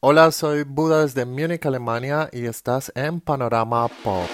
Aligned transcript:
Hola, 0.00 0.30
soy 0.30 0.62
Buda 0.62 1.02
desde 1.02 1.24
Múnich, 1.24 1.66
Alemania 1.66 2.30
y 2.32 2.44
estás 2.44 2.92
en 2.94 3.20
Panorama 3.20 3.88
Pop. 4.04 4.28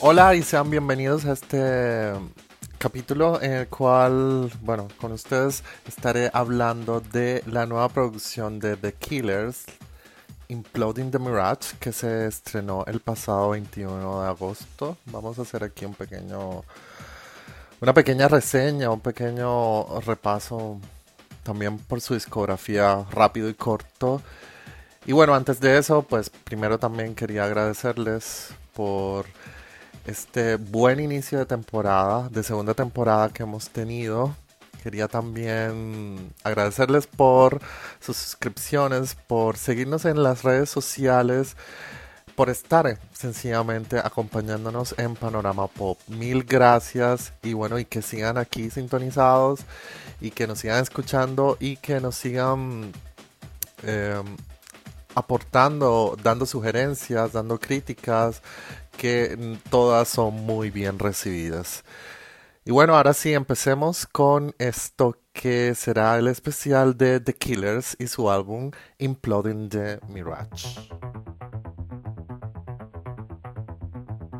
Hola 0.00 0.34
y 0.34 0.42
sean 0.42 0.70
bienvenidos 0.70 1.26
a 1.26 1.32
este 1.32 2.14
capítulo 2.78 3.38
en 3.42 3.52
el 3.52 3.68
cual, 3.68 4.50
bueno, 4.62 4.88
con 4.98 5.12
ustedes 5.12 5.62
estaré 5.86 6.30
hablando 6.32 7.02
de 7.02 7.42
la 7.44 7.66
nueva 7.66 7.90
producción 7.90 8.58
de 8.58 8.78
The 8.78 8.94
Killers, 8.94 9.66
Imploding 10.52 11.10
the 11.10 11.18
Mirage, 11.18 11.76
que 11.80 11.92
se 11.92 12.26
estrenó 12.26 12.84
el 12.86 13.00
pasado 13.00 13.50
21 13.50 14.22
de 14.22 14.28
agosto. 14.28 14.98
Vamos 15.06 15.38
a 15.38 15.42
hacer 15.42 15.64
aquí 15.64 15.84
un 15.86 15.94
pequeño, 15.94 16.62
una 17.80 17.94
pequeña 17.94 18.28
reseña, 18.28 18.90
un 18.90 19.00
pequeño 19.00 20.00
repaso 20.00 20.78
también 21.42 21.78
por 21.78 22.00
su 22.00 22.14
discografía 22.14 23.04
rápido 23.10 23.48
y 23.48 23.54
corto. 23.54 24.20
Y 25.06 25.12
bueno, 25.12 25.34
antes 25.34 25.58
de 25.58 25.78
eso, 25.78 26.02
pues 26.02 26.30
primero 26.30 26.78
también 26.78 27.14
quería 27.14 27.44
agradecerles 27.44 28.50
por 28.74 29.26
este 30.06 30.56
buen 30.56 31.00
inicio 31.00 31.38
de 31.38 31.46
temporada, 31.46 32.28
de 32.28 32.42
segunda 32.42 32.74
temporada 32.74 33.30
que 33.30 33.42
hemos 33.42 33.70
tenido. 33.70 34.36
Quería 34.82 35.06
también 35.06 36.32
agradecerles 36.42 37.06
por 37.06 37.60
sus 38.00 38.16
suscripciones, 38.16 39.14
por 39.14 39.56
seguirnos 39.56 40.04
en 40.04 40.22
las 40.22 40.42
redes 40.42 40.70
sociales, 40.70 41.56
por 42.34 42.50
estar 42.50 42.98
sencillamente 43.12 43.98
acompañándonos 43.98 44.94
en 44.98 45.14
Panorama 45.14 45.68
Pop. 45.68 45.98
Mil 46.08 46.42
gracias 46.42 47.32
y 47.42 47.52
bueno, 47.52 47.78
y 47.78 47.84
que 47.84 48.02
sigan 48.02 48.38
aquí 48.38 48.70
sintonizados 48.70 49.60
y 50.20 50.32
que 50.32 50.46
nos 50.46 50.58
sigan 50.58 50.82
escuchando 50.82 51.56
y 51.60 51.76
que 51.76 52.00
nos 52.00 52.16
sigan 52.16 52.90
em, 53.84 54.36
aportando, 55.14 56.16
dando 56.22 56.46
sugerencias, 56.46 57.32
dando 57.32 57.58
críticas, 57.60 58.42
que 58.96 59.58
todas 59.70 60.08
son 60.08 60.34
muy 60.34 60.70
bien 60.70 60.98
recibidas. 60.98 61.84
Y 62.64 62.70
bueno, 62.70 62.94
ahora 62.94 63.12
sí, 63.12 63.32
empecemos 63.32 64.06
con 64.06 64.54
esto 64.58 65.18
que 65.32 65.74
será 65.74 66.16
el 66.18 66.28
especial 66.28 66.96
de 66.96 67.18
The 67.18 67.34
Killers 67.34 67.96
y 67.98 68.06
su 68.06 68.30
álbum 68.30 68.70
Imploding 68.98 69.68
the 69.68 69.98
Mirage. 70.06 70.78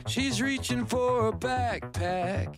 She's 0.06 0.40
reaching 0.40 0.86
for 0.86 1.28
a 1.28 1.32
backpack. 1.32 2.56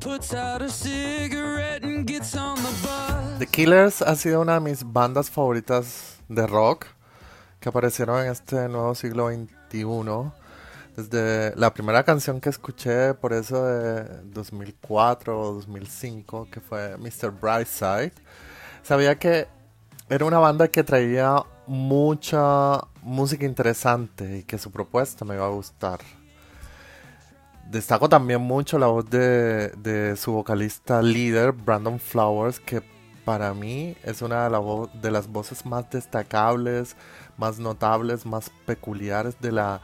Puts 0.00 0.32
out 0.32 0.62
a 0.62 0.70
cigarette 0.70 1.84
and 1.84 2.06
gets 2.06 2.34
on 2.34 2.56
the 2.56 2.72
bus. 2.82 3.38
The 3.40 3.46
Killers 3.46 4.00
ha 4.00 4.16
sido 4.16 4.40
una 4.40 4.54
de 4.54 4.60
mis 4.60 4.84
bandas 4.84 5.28
favoritas 5.28 6.22
de 6.30 6.46
rock 6.46 6.86
que 7.60 7.68
aparecieron 7.68 8.24
en 8.24 8.32
este 8.32 8.70
nuevo 8.70 8.94
siglo 8.94 9.28
XXI 9.28 10.45
desde 10.96 11.54
la 11.56 11.74
primera 11.74 12.04
canción 12.04 12.40
que 12.40 12.48
escuché, 12.48 13.12
por 13.14 13.34
eso 13.34 13.64
de 13.66 14.04
2004 14.24 15.38
o 15.38 15.52
2005, 15.54 16.48
que 16.50 16.60
fue 16.60 16.96
Mr. 16.96 17.30
Brightside, 17.30 18.14
sabía 18.82 19.18
que 19.18 19.46
era 20.08 20.24
una 20.24 20.38
banda 20.38 20.68
que 20.68 20.82
traía 20.82 21.42
mucha 21.66 22.80
música 23.02 23.44
interesante 23.44 24.38
y 24.38 24.42
que 24.44 24.56
su 24.56 24.70
propuesta 24.70 25.24
me 25.24 25.34
iba 25.34 25.44
a 25.44 25.50
gustar. 25.50 26.00
Destaco 27.70 28.08
también 28.08 28.40
mucho 28.40 28.78
la 28.78 28.86
voz 28.86 29.10
de, 29.10 29.70
de 29.70 30.16
su 30.16 30.32
vocalista 30.32 31.02
líder, 31.02 31.52
Brandon 31.52 31.98
Flowers, 31.98 32.58
que 32.58 32.82
para 33.24 33.52
mí 33.52 33.96
es 34.04 34.22
una 34.22 34.48
de, 34.48 34.88
de 35.02 35.10
las 35.10 35.26
voces 35.26 35.66
más 35.66 35.90
destacables, 35.90 36.96
más 37.36 37.58
notables, 37.58 38.24
más 38.24 38.50
peculiares 38.64 39.38
de 39.40 39.52
la 39.52 39.80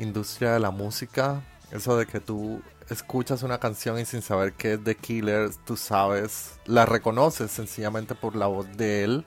industria 0.00 0.52
de 0.52 0.60
la 0.60 0.70
música. 0.70 1.42
Eso 1.70 1.96
de 1.96 2.06
que 2.06 2.20
tú 2.20 2.60
escuchas 2.88 3.42
una 3.42 3.58
canción 3.58 3.98
y 3.98 4.04
sin 4.04 4.22
saber 4.22 4.52
que 4.54 4.74
es 4.74 4.84
de 4.84 4.96
Killers, 4.96 5.58
tú 5.64 5.76
sabes, 5.76 6.54
la 6.66 6.86
reconoces 6.86 7.50
sencillamente 7.50 8.14
por 8.14 8.34
la 8.34 8.46
voz 8.46 8.66
de 8.76 9.04
él. 9.04 9.26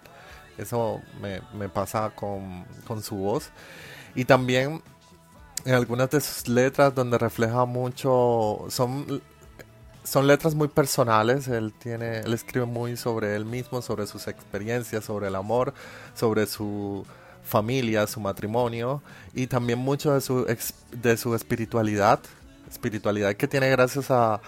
Eso 0.57 1.01
me, 1.21 1.69
pasa 1.69 2.11
con, 2.11 2.65
con, 2.85 3.01
su 3.01 3.15
voz. 3.15 3.49
Y 4.13 4.25
también 4.25 4.83
en 5.65 5.73
algunas 5.73 6.09
de 6.09 6.21
sus 6.21 6.47
letras 6.47 6.93
donde 6.93 7.17
refleja 7.17 7.65
mucho, 7.65 8.65
son, 8.69 9.21
son 10.03 10.27
letras 10.27 10.53
muy 10.53 10.67
personales. 10.67 11.47
Él, 11.47 11.73
tiene, 11.73 12.19
él 12.19 12.33
escribe 12.33 12.65
muy 12.65 12.97
sobre 12.97 13.35
él 13.35 13.45
mismo, 13.45 13.81
sobre 13.81 14.05
sus 14.05 14.27
experiencias, 14.27 15.05
sobre 15.05 15.27
el 15.27 15.35
amor, 15.35 15.73
sobre 16.13 16.45
su 16.45 17.05
familia, 17.43 18.07
su 18.07 18.19
matrimonio 18.19 19.01
y 19.33 19.47
también 19.47 19.79
mucho 19.79 20.13
de 20.13 20.21
su, 20.21 20.45
de 20.91 21.17
su 21.17 21.35
espiritualidad, 21.35 22.19
espiritualidad 22.69 23.35
que 23.35 23.47
tiene 23.47 23.69
gracias 23.69 24.11
a, 24.11 24.41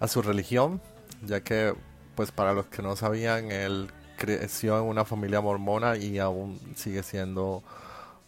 a 0.00 0.08
su 0.08 0.22
religión, 0.22 0.80
ya 1.22 1.40
que 1.40 1.74
pues 2.14 2.30
para 2.30 2.52
los 2.52 2.66
que 2.66 2.82
no 2.82 2.96
sabían, 2.96 3.50
él 3.50 3.90
creció 4.16 4.78
en 4.78 4.84
una 4.84 5.04
familia 5.04 5.40
mormona 5.40 5.96
y 5.96 6.18
aún 6.18 6.60
sigue 6.76 7.02
siendo 7.02 7.62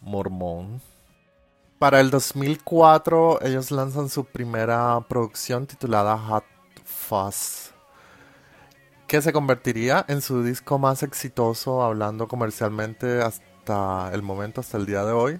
mormón. 0.01 0.81
Para 1.79 1.99
el 1.99 2.09
2004 2.09 3.41
ellos 3.43 3.71
lanzan 3.71 4.09
su 4.09 4.25
primera 4.25 4.99
producción 5.07 5.67
titulada 5.67 6.17
Hot 6.17 6.43
Fuzz, 6.83 7.71
que 9.07 9.21
se 9.21 9.31
convertiría 9.31 10.03
en 10.07 10.21
su 10.21 10.43
disco 10.43 10.79
más 10.79 11.03
exitoso 11.03 11.83
hablando 11.83 12.27
comercialmente 12.27 13.21
hasta 13.21 13.45
el 14.13 14.21
momento, 14.21 14.61
hasta 14.61 14.77
el 14.77 14.85
día 14.85 15.03
de 15.03 15.11
hoy, 15.11 15.39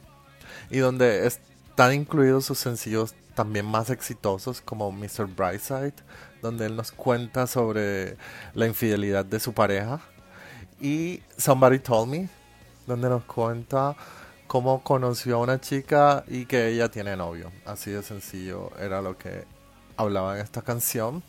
y 0.69 0.77
donde 0.79 1.27
están 1.27 1.93
incluidos 1.93 2.45
sus 2.45 2.57
sencillos 2.57 3.15
también 3.35 3.65
más 3.65 3.89
exitosos 3.89 4.61
como 4.61 4.91
Mr. 4.91 5.27
Brightside, 5.27 5.93
donde 6.41 6.65
él 6.65 6.75
nos 6.75 6.91
cuenta 6.91 7.47
sobre 7.47 8.17
la 8.53 8.65
infidelidad 8.65 9.25
de 9.25 9.39
su 9.39 9.53
pareja, 9.53 10.01
y 10.79 11.21
Somebody 11.37 11.79
Told 11.79 12.09
Me, 12.09 12.29
donde 12.85 13.09
nos 13.09 13.23
cuenta 13.25 13.95
cómo 14.47 14.81
conoció 14.83 15.35
a 15.35 15.39
una 15.39 15.59
chica 15.59 16.23
y 16.27 16.45
que 16.45 16.69
ella 16.69 16.89
tiene 16.89 17.15
novio. 17.15 17.51
Así 17.65 17.91
de 17.91 18.01
sencillo 18.01 18.71
era 18.79 19.01
lo 19.01 19.17
que 19.17 19.45
hablaba 19.97 20.35
en 20.35 20.43
esta 20.43 20.61
canción. 20.61 21.21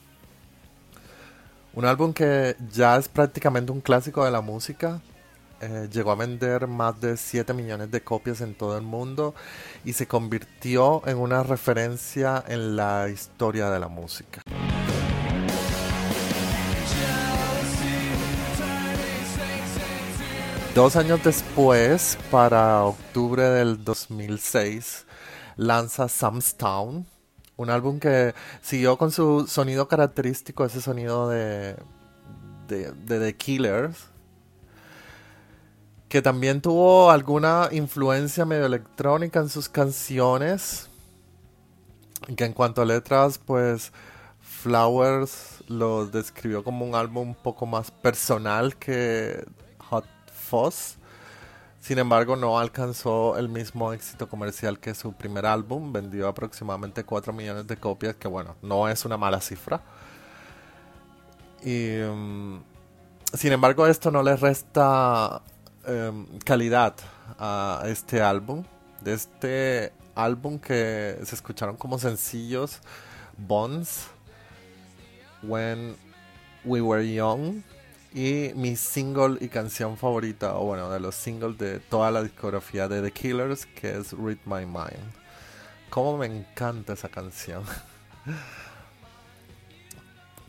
Un 1.75 1.84
álbum 1.84 2.12
que 2.12 2.56
ya 2.72 2.97
es 2.97 3.09
prácticamente 3.09 3.72
un 3.72 3.80
clásico 3.80 4.25
de 4.25 4.30
la 4.30 4.41
música, 4.41 5.00
eh, 5.61 5.89
llegó 5.93 6.13
a 6.13 6.15
vender 6.15 6.69
más 6.69 7.01
de 7.01 7.17
7 7.17 7.53
millones 7.53 7.91
de 7.91 8.01
copias 8.01 8.41
en 8.41 8.55
todo 8.55 8.77
el 8.77 8.85
mundo 8.85 9.35
y 9.85 9.93
se 9.93 10.07
convirtió 10.07 11.03
en 11.07 11.19
una 11.19 11.43
referencia 11.43 12.45
en 12.47 12.77
la 12.77 13.09
historia 13.09 13.69
de 13.71 13.81
la 13.81 13.89
música. 13.89 14.43
Dos 20.77 20.95
años 20.95 21.25
después, 21.25 22.16
para 22.31 22.84
octubre 22.84 23.43
del 23.43 23.83
2006, 23.83 25.07
lanza 25.57 26.09
Sam's 26.09 26.54
Town, 26.54 27.04
un 27.57 27.71
álbum 27.71 27.99
que 27.99 28.33
siguió 28.63 28.97
con 28.97 29.11
su 29.11 29.49
sonido 29.49 29.89
característico, 29.89 30.65
ese 30.65 30.81
sonido 30.81 31.28
de, 31.28 31.75
de, 32.69 32.93
de 32.93 33.19
The 33.19 33.37
Killers, 33.37 34.07
que 36.09 36.22
también 36.22 36.60
tuvo 36.60 37.10
alguna 37.10 37.69
influencia 37.71 38.45
medio 38.45 38.66
electrónica 38.66 39.41
en 39.41 39.49
sus 39.49 39.69
canciones. 39.69 40.89
Que 42.37 42.45
en 42.45 42.53
cuanto 42.53 42.83
a 42.83 42.84
letras, 42.84 43.39
pues 43.39 43.93
Flowers 44.41 45.63
lo 45.69 46.07
describió 46.07 46.65
como 46.65 46.84
un 46.84 46.95
álbum 46.95 47.28
un 47.28 47.34
poco 47.34 47.66
más 47.66 47.91
personal 47.91 48.77
que 48.77 49.47
Hot 49.78 50.07
Fuzz. 50.33 50.97
Sin 51.81 51.99
embargo, 51.99 52.37
no 52.37 52.59
alcanzó 52.59 53.37
el 53.39 53.49
mismo 53.49 53.93
éxito 53.93 54.28
comercial 54.28 54.81
que 54.81 54.95
su 54.95 55.13
primer 55.13 55.47
álbum, 55.47 55.93
vendió 55.93 56.28
aproximadamente 56.28 57.04
4 57.04 57.33
millones 57.33 57.66
de 57.66 57.77
copias, 57.77 58.16
que 58.16 58.28
bueno, 58.28 58.57
no 58.63 58.89
es 58.89 59.04
una 59.04 59.16
mala 59.16 59.41
cifra. 59.41 59.81
Y, 61.63 61.99
mm, 61.99 62.61
sin 63.34 63.53
embargo, 63.53 63.87
esto 63.87 64.11
no 64.11 64.22
le 64.22 64.37
resta 64.37 65.43
em, 65.89 66.27
calidad 66.45 66.95
a 67.39 67.83
este 67.87 68.21
álbum. 68.21 68.65
De 69.01 69.15
este 69.15 69.93
álbum 70.15 70.59
que 70.59 71.19
se 71.25 71.35
escucharon 71.35 71.77
como 71.77 71.99
sencillos, 71.99 72.81
Bonds, 73.37 74.09
When 75.43 75.97
We 76.65 76.81
Were 76.81 77.13
Young 77.13 77.63
y 78.13 78.53
mi 78.55 78.75
single 78.77 79.39
y 79.41 79.49
canción 79.49 79.97
favorita, 79.97 80.59
o 80.59 80.65
bueno, 80.65 80.91
de 80.91 80.99
los 80.99 81.15
singles 81.15 81.59
de 81.59 81.79
toda 81.79 82.11
la 82.11 82.23
discografía 82.23 82.89
de 82.89 83.03
The 83.03 83.13
Killers, 83.13 83.67
que 83.67 83.97
es 83.97 84.13
Read 84.13 84.39
My 84.45 84.67
Mind. 84.67 85.13
Cómo 85.91 86.19
me 86.19 86.27
encanta 86.27 86.95
esa 86.95 87.09
canción. 87.09 87.63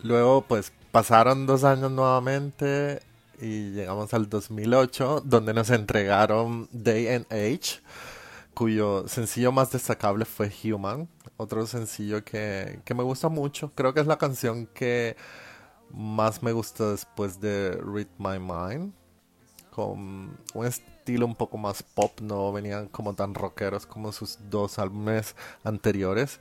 Luego, 0.04 0.42
pues 0.42 0.72
pasaron 0.92 1.46
dos 1.46 1.64
años 1.64 1.92
nuevamente 1.92 3.02
y 3.42 3.72
llegamos 3.72 4.14
al 4.14 4.30
2008, 4.30 5.24
donde 5.26 5.54
nos 5.54 5.70
entregaron 5.70 6.68
Day 6.72 7.08
and 7.08 7.26
Age, 7.32 7.82
cuyo 8.54 9.08
sencillo 9.08 9.52
más 9.52 9.72
destacable 9.72 10.26
fue 10.26 10.52
Human, 10.64 11.08
otro 11.38 11.66
sencillo 11.66 12.24
que, 12.24 12.82
que 12.84 12.94
me 12.94 13.04
gusta 13.04 13.30
mucho. 13.30 13.72
Creo 13.76 13.94
que 13.94 14.02
es 14.02 14.08
la 14.08 14.18
canción 14.18 14.68
que 14.68 15.16
más 15.92 16.44
me 16.44 16.52
gusta 16.52 16.92
después 16.92 17.40
de 17.40 17.72
Read 17.72 18.08
My 18.18 18.40
Mind. 18.40 18.94
Con 19.72 20.38
un 20.54 20.66
estilo 20.66 21.26
un 21.26 21.36
poco 21.36 21.58
más 21.58 21.84
pop, 21.84 22.20
no 22.22 22.52
venían 22.52 22.88
como 22.88 23.14
tan 23.14 23.34
rockeros 23.34 23.86
como 23.86 24.12
sus 24.12 24.38
dos 24.50 24.80
álbumes 24.80 25.36
anteriores. 25.64 26.40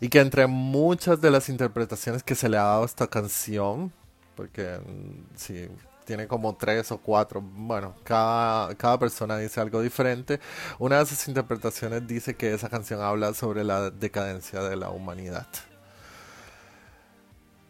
Y 0.00 0.08
que 0.08 0.20
entre 0.20 0.46
muchas 0.46 1.20
de 1.20 1.30
las 1.30 1.48
interpretaciones 1.48 2.22
que 2.22 2.34
se 2.34 2.48
le 2.48 2.56
ha 2.56 2.62
dado 2.64 2.82
a 2.82 2.86
esta 2.86 3.06
canción, 3.06 3.92
porque 4.36 4.78
mm, 4.78 5.36
sí, 5.36 5.68
tiene 6.08 6.26
como 6.26 6.56
tres 6.56 6.90
o 6.90 6.96
cuatro, 6.96 7.42
bueno, 7.42 7.94
cada, 8.02 8.74
cada 8.76 8.98
persona 8.98 9.36
dice 9.36 9.60
algo 9.60 9.82
diferente. 9.82 10.40
Una 10.78 10.96
de 10.96 11.02
esas 11.02 11.28
interpretaciones 11.28 12.06
dice 12.06 12.34
que 12.34 12.54
esa 12.54 12.70
canción 12.70 13.02
habla 13.02 13.34
sobre 13.34 13.62
la 13.62 13.90
decadencia 13.90 14.62
de 14.62 14.76
la 14.76 14.88
humanidad. 14.88 15.46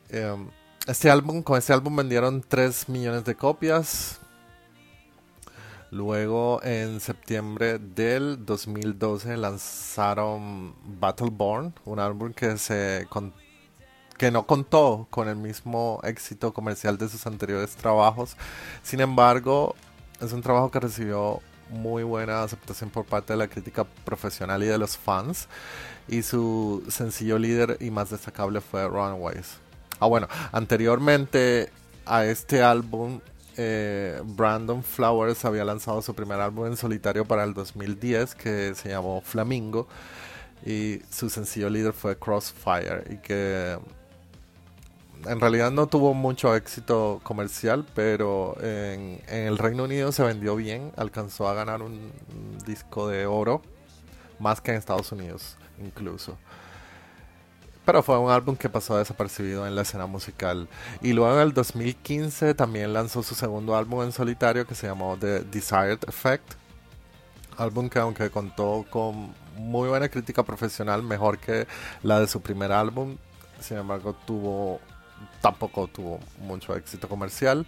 Em, 0.09 0.49
este 0.87 1.11
álbum, 1.11 1.43
con 1.43 1.59
este 1.59 1.73
álbum 1.73 1.97
vendieron 1.97 2.41
3 2.41 2.89
millones 2.89 3.25
de 3.25 3.35
copias. 3.35 4.21
Luego, 5.91 6.63
en 6.63 7.01
septiembre 7.01 7.81
del 7.81 8.47
2012, 8.47 9.37
lanzaron 9.37 10.77
Battleborn, 11.01 11.75
un 11.85 11.99
álbum 11.99 12.33
que, 12.33 12.57
se 12.57 13.09
que 14.19 14.31
no 14.31 14.47
contó 14.47 15.07
con 15.11 15.29
el 15.29 15.37
mismo 15.37 16.01
éxito 16.03 16.53
comercial 16.53 16.99
de 16.99 17.09
sus 17.09 17.27
anteriores 17.27 17.77
trabajos. 17.77 18.37
Sin 18.83 19.01
embargo, 19.01 19.75
es 20.21 20.33
un 20.33 20.43
trabajo 20.43 20.71
que 20.71 20.81
recibió 20.81 21.41
muy 21.71 22.03
buena 22.03 22.43
aceptación 22.43 22.91
por 22.91 23.05
parte 23.05 23.33
de 23.33 23.39
la 23.39 23.49
crítica 23.49 23.85
profesional 24.05 24.63
y 24.63 24.67
de 24.67 24.77
los 24.77 24.99
fans. 24.99 25.49
Y 26.09 26.23
su 26.23 26.85
sencillo 26.89 27.39
líder 27.39 27.77
y 27.81 27.91
más 27.91 28.11
destacable 28.11 28.61
fue 28.61 28.87
Runaways. 28.87 29.59
Ah, 30.01 30.07
bueno, 30.07 30.29
anteriormente 30.53 31.71
a 32.05 32.25
este 32.25 32.63
álbum, 32.63 33.21
eh, 33.57 34.21
Brandon 34.25 34.83
Flowers 34.83 35.45
había 35.45 35.65
lanzado 35.65 36.03
su 36.03 36.15
primer 36.15 36.41
álbum 36.41 36.67
en 36.67 36.77
solitario 36.77 37.25
para 37.25 37.45
el 37.45 37.55
2010 37.55 38.35
que 38.35 38.75
se 38.75 38.89
llamó 38.89 39.21
Flamingo 39.21 39.89
y 40.65 41.01
su 41.11 41.29
sencillo 41.29 41.69
líder 41.69 41.93
fue 41.93 42.17
Crossfire 42.17 43.05
y 43.11 43.17
que 43.19 43.79
en 45.29 45.41
realidad 45.41 45.71
no 45.71 45.87
tuvo 45.87 46.15
mucho 46.15 46.55
éxito 46.55 47.21
comercial, 47.23 47.87
pero 47.95 48.57
en, 48.61 49.21
el 49.29 49.59
Reino 49.59 49.85
Unido 49.85 50.13
se 50.13 50.23
vendió 50.23 50.57
bien, 50.57 50.93
alcanzó 50.97 51.49
a 51.49 51.55
ganar 51.55 51.83
un 51.83 52.13
disco 52.67 53.09
de 53.09 53.27
oro, 53.27 53.63
más 54.39 54.61
que 54.61 54.73
en 54.73 54.79
Estados 54.79 55.13
Unidos 55.13 55.57
incluso. 55.81 56.37
Pero 57.85 58.03
fue 58.03 58.19
un 58.19 58.31
álbum 58.31 58.55
que 58.55 58.69
pasó 58.69 58.99
desapercibido 58.99 59.67
en 59.67 59.75
la 59.75 59.83
escena 59.83 60.07
musical. 60.07 60.69
Y 61.01 61.15
luego 61.15 61.37
en 61.37 61.41
el 61.41 61.55
2015 61.55 62.55
también 62.55 62.93
lanzó 62.93 63.23
su 63.23 63.35
segundo 63.35 63.77
álbum 63.77 64.03
en 64.03 64.13
solitario 64.13 64.67
que 64.67 64.75
se 64.75 64.87
llamó 64.87 65.17
The 65.19 65.41
Desired 65.41 66.01
Effect. 66.07 66.55
Álbum 67.57 67.89
que 67.89 67.99
aunque 67.99 68.29
contó 68.31 68.85
con 68.91 69.35
muy 69.57 69.89
buena 69.89 70.09
crítica 70.09 70.43
profesional, 70.43 71.03
mejor 71.03 71.39
que 71.39 71.67
la 72.03 72.21
de 72.21 72.29
su 72.29 72.43
primer 72.43 72.73
álbum, 72.73 73.17
sin 73.59 73.79
embargo 73.79 74.15
tuvo 74.27 74.81
tampoco 75.41 75.89
tuvo 75.89 76.21
mucho 76.41 76.75
éxito 76.77 77.09
comercial. 77.09 77.67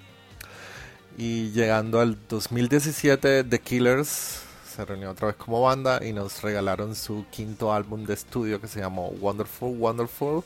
Y 1.16 1.50
llegando 1.50 2.00
al 2.00 2.16
2017, 2.28 3.44
The 3.44 3.58
Killers 3.58 4.42
se 4.70 4.84
reunió 4.84 5.10
otra 5.10 5.28
vez 5.28 5.36
como 5.36 5.60
banda 5.60 6.04
y 6.04 6.12
nos 6.12 6.42
regalaron 6.42 6.94
su 6.94 7.26
quinto 7.30 7.72
álbum 7.72 8.04
de 8.04 8.14
estudio 8.14 8.60
que 8.60 8.68
se 8.68 8.80
llamó 8.80 9.08
Wonderful 9.08 9.76
Wonderful, 9.76 10.44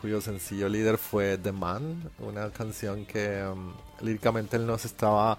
cuyo 0.00 0.20
sencillo 0.20 0.68
líder 0.68 0.98
fue 0.98 1.38
The 1.38 1.52
Man, 1.52 2.10
una 2.18 2.50
canción 2.50 3.06
que 3.06 3.42
um, 3.44 3.72
líricamente 4.00 4.56
él 4.56 4.66
nos 4.66 4.84
estaba 4.84 5.38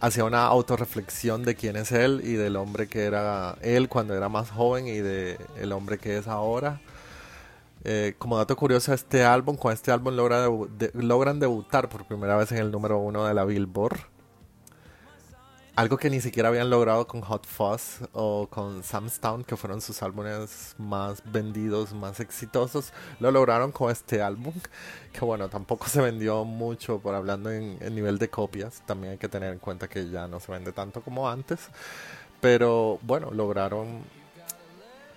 hacía 0.00 0.24
una 0.24 0.44
autorreflexión 0.46 1.44
de 1.44 1.54
quién 1.54 1.76
es 1.76 1.92
él 1.92 2.20
y 2.24 2.32
del 2.32 2.56
hombre 2.56 2.86
que 2.86 3.04
era 3.04 3.56
él 3.62 3.88
cuando 3.88 4.14
era 4.14 4.28
más 4.28 4.50
joven 4.50 4.86
y 4.86 4.98
de 4.98 5.38
hombre 5.72 5.98
que 5.98 6.18
es 6.18 6.26
ahora. 6.26 6.80
Eh, 7.88 8.14
como 8.18 8.36
dato 8.36 8.56
curioso, 8.56 8.92
este 8.92 9.24
álbum, 9.24 9.56
con 9.56 9.72
este 9.72 9.92
álbum 9.92 10.16
logra 10.16 10.48
logran 10.94 11.38
debutar 11.38 11.88
por 11.88 12.04
primera 12.04 12.36
vez 12.36 12.50
en 12.50 12.58
el 12.58 12.72
número 12.72 12.98
uno 12.98 13.24
de 13.24 13.32
la 13.32 13.44
Billboard 13.44 14.00
algo 15.76 15.98
que 15.98 16.08
ni 16.08 16.22
siquiera 16.22 16.48
habían 16.48 16.70
logrado 16.70 17.06
con 17.06 17.20
Hot 17.20 17.46
Fuzz 17.46 18.00
o 18.12 18.48
con 18.48 18.82
Sam's 18.82 19.20
Town, 19.20 19.44
que 19.44 19.56
fueron 19.56 19.82
sus 19.82 20.02
álbumes 20.02 20.74
más 20.78 21.22
vendidos, 21.30 21.92
más 21.92 22.18
exitosos, 22.18 22.94
lo 23.20 23.30
lograron 23.30 23.72
con 23.72 23.92
este 23.92 24.22
álbum, 24.22 24.54
que 25.12 25.20
bueno, 25.20 25.50
tampoco 25.50 25.86
se 25.86 26.00
vendió 26.00 26.44
mucho 26.46 26.98
por 26.98 27.14
hablando 27.14 27.50
en, 27.50 27.78
nivel 27.94 28.18
de 28.18 28.30
copias, 28.30 28.82
también 28.86 29.12
hay 29.12 29.18
que 29.18 29.28
tener 29.28 29.52
en 29.52 29.58
cuenta 29.58 29.86
que 29.86 30.08
ya 30.08 30.26
no 30.26 30.40
se 30.40 30.50
vende 30.50 30.72
tanto 30.72 31.02
como 31.02 31.28
antes, 31.28 31.60
pero 32.40 32.98
bueno, 33.02 33.30
lograron 33.30 34.00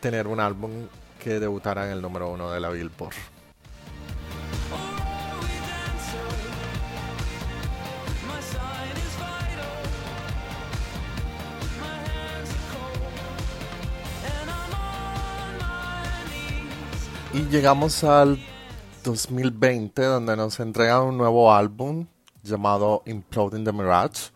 tener 0.02 0.28
un 0.28 0.42
álbum 0.42 0.72
que 1.20 1.40
debutara 1.40 1.86
en 1.86 1.92
el 1.92 2.02
número 2.02 2.32
uno 2.32 2.50
de 2.50 2.60
la 2.60 2.70
Billboard. 2.70 3.14
Y 17.32 17.46
llegamos 17.50 18.04
al 18.04 18.40
2020 19.04 20.02
donde 20.02 20.36
nos 20.36 20.60
entrega 20.60 21.04
un 21.04 21.18
nuevo 21.18 21.54
álbum 21.54 22.08
llamado 22.42 23.04
Imploding 23.06 23.64
the 23.64 23.72
Mirage. 23.72 24.32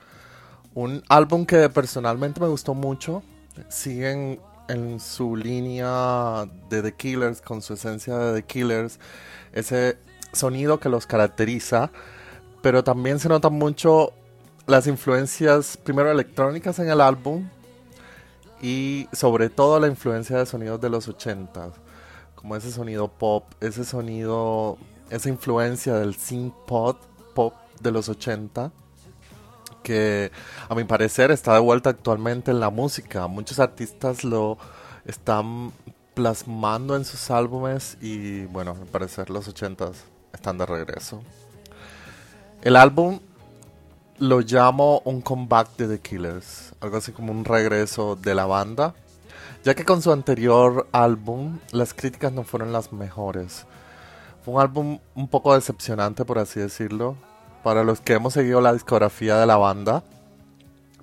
Un 0.75 1.03
álbum 1.09 1.45
que 1.45 1.69
personalmente 1.69 2.39
me 2.39 2.47
gustó 2.47 2.75
mucho. 2.75 3.23
Siguen 3.67 4.39
en 4.67 4.99
su 4.99 5.35
línea 5.35 6.45
de 6.69 6.81
The 6.81 6.93
Killers, 6.93 7.41
con 7.41 7.61
su 7.61 7.73
esencia 7.73 8.17
de 8.17 8.41
The 8.41 8.47
Killers, 8.47 8.99
ese 9.51 9.97
sonido 10.31 10.79
que 10.79 10.89
los 10.89 11.05
caracteriza, 11.05 11.91
pero 12.61 12.83
también 12.83 13.19
se 13.19 13.29
notan 13.29 13.53
mucho 13.53 14.13
las 14.65 14.87
influencias, 14.87 15.77
primero 15.77 16.09
electrónicas 16.11 16.79
en 16.79 16.89
el 16.89 17.01
álbum 17.01 17.47
y 18.61 19.07
sobre 19.11 19.49
todo 19.49 19.79
la 19.79 19.87
influencia 19.87 20.37
de 20.37 20.45
sonidos 20.45 20.79
de 20.79 20.89
los 20.89 21.07
80 21.07 21.71
como 22.43 22.57
ese 22.57 22.71
sonido 22.73 23.07
pop, 23.07 23.45
ese 23.61 23.85
sonido, 23.85 24.77
esa 25.09 25.29
influencia 25.29 25.93
del 25.93 26.15
synth 26.15 26.53
pop, 26.67 26.97
pop 27.33 27.53
de 27.79 27.89
los 27.89 28.09
80 28.09 28.69
que 29.83 30.31
a 30.69 30.75
mi 30.75 30.83
parecer 30.83 31.31
está 31.31 31.53
de 31.53 31.59
vuelta 31.59 31.91
actualmente 31.91 32.51
en 32.51 32.59
la 32.59 32.69
música. 32.69 33.27
Muchos 33.27 33.59
artistas 33.59 34.23
lo 34.23 34.57
están 35.05 35.71
plasmando 36.13 36.95
en 36.95 37.05
sus 37.05 37.29
álbumes 37.29 37.97
y 38.01 38.45
bueno, 38.45 38.71
a 38.71 38.73
mi 38.75 38.85
parecer 38.85 39.29
los 39.29 39.47
80 39.47 39.91
están 40.33 40.57
de 40.57 40.65
regreso. 40.65 41.21
El 42.61 42.75
álbum 42.75 43.19
lo 44.19 44.39
llamo 44.39 45.01
un 45.05 45.21
comeback 45.21 45.75
de 45.75 45.97
The 45.97 45.99
Killers, 45.99 46.73
algo 46.79 46.97
así 46.97 47.11
como 47.11 47.31
un 47.31 47.45
regreso 47.45 48.15
de 48.15 48.33
la 48.33 48.45
banda 48.45 48.95
ya 49.63 49.75
que 49.75 49.85
con 49.85 50.01
su 50.01 50.11
anterior 50.11 50.87
álbum 50.91 51.59
las 51.71 51.93
críticas 51.93 52.33
no 52.33 52.43
fueron 52.43 52.73
las 52.73 52.91
mejores. 52.91 53.65
Fue 54.43 54.53
un 54.55 54.61
álbum 54.61 54.99
un 55.15 55.27
poco 55.29 55.55
decepcionante, 55.55 56.25
por 56.25 56.37
así 56.37 56.59
decirlo, 56.59 57.15
para 57.63 57.83
los 57.83 58.01
que 58.01 58.13
hemos 58.13 58.33
seguido 58.33 58.61
la 58.61 58.73
discografía 58.73 59.37
de 59.37 59.45
la 59.45 59.57
banda, 59.57 60.03